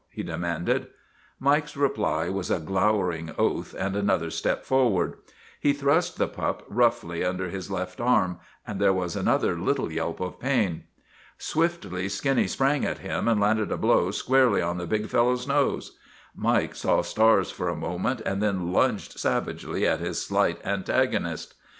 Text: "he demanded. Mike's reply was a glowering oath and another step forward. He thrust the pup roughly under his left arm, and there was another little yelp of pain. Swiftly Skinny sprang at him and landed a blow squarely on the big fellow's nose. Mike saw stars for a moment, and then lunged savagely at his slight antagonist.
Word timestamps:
"he 0.09 0.23
demanded. 0.23 0.87
Mike's 1.39 1.77
reply 1.77 2.27
was 2.27 2.49
a 2.49 2.57
glowering 2.57 3.35
oath 3.37 3.75
and 3.77 3.95
another 3.95 4.31
step 4.31 4.65
forward. 4.65 5.13
He 5.59 5.73
thrust 5.73 6.17
the 6.17 6.27
pup 6.27 6.63
roughly 6.67 7.23
under 7.23 7.49
his 7.49 7.69
left 7.69 8.01
arm, 8.01 8.39
and 8.65 8.81
there 8.81 8.93
was 8.95 9.15
another 9.15 9.55
little 9.59 9.91
yelp 9.91 10.19
of 10.19 10.39
pain. 10.39 10.85
Swiftly 11.37 12.09
Skinny 12.09 12.47
sprang 12.47 12.83
at 12.83 12.97
him 12.97 13.27
and 13.27 13.39
landed 13.39 13.71
a 13.71 13.77
blow 13.77 14.09
squarely 14.09 14.59
on 14.59 14.79
the 14.79 14.87
big 14.87 15.05
fellow's 15.07 15.47
nose. 15.47 15.99
Mike 16.33 16.73
saw 16.73 17.03
stars 17.03 17.51
for 17.51 17.69
a 17.69 17.75
moment, 17.75 18.21
and 18.21 18.41
then 18.41 18.73
lunged 18.73 19.19
savagely 19.19 19.85
at 19.85 19.99
his 19.99 20.25
slight 20.25 20.59
antagonist. 20.65 21.53